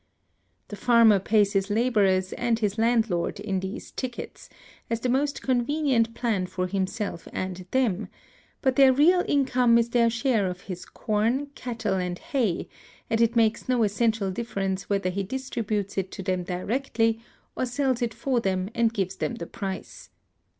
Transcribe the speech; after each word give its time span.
The 0.69 0.75
farmer 0.75 1.19
pays 1.19 1.53
his 1.53 1.69
laborers 1.69 2.33
and 2.33 2.57
his 2.57 2.79
landlord 2.79 3.39
in 3.39 3.59
these 3.59 3.91
tickets, 3.91 4.49
as 4.89 5.01
the 5.01 5.09
most 5.09 5.43
convenient 5.43 6.15
plan 6.15 6.47
for 6.47 6.65
himself 6.65 7.27
and 7.31 7.67
them; 7.69 8.07
but 8.63 8.77
their 8.77 8.91
real 8.91 9.23
income 9.27 9.77
is 9.77 9.91
their 9.91 10.09
share 10.09 10.47
of 10.47 10.61
his 10.61 10.85
corn, 10.85 11.51
cattle, 11.53 11.97
and 11.97 12.17
hay, 12.17 12.67
and 13.11 13.21
it 13.21 13.35
makes 13.35 13.69
no 13.69 13.83
essential 13.83 14.31
difference 14.31 14.89
whether 14.89 15.11
he 15.11 15.21
distributes 15.21 15.99
it 15.99 16.09
to 16.13 16.23
them 16.23 16.45
directly, 16.45 17.21
or 17.55 17.67
sells 17.67 18.01
it 18.01 18.15
for 18.15 18.39
them 18.39 18.71
and 18.73 18.95
gives 18.95 19.17
them 19.17 19.35
the 19.35 19.45
price. 19.45 20.09